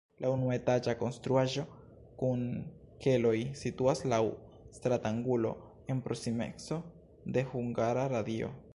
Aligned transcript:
La 0.23 0.27
unuetaĝa 0.35 0.93
konstruaĵo 1.01 1.65
kun 2.21 2.41
keloj 3.05 3.35
situas 3.61 4.03
laŭ 4.15 4.21
stratangulo 4.81 5.55
en 5.95 6.05
proksimeco 6.09 6.83
de 7.37 7.49
Hungara 7.55 8.13
Radio. 8.19 8.55